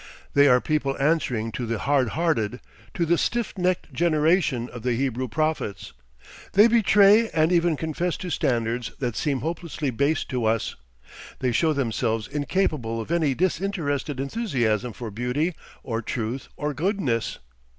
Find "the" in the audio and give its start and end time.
1.67-1.77, 3.05-3.19, 4.81-4.93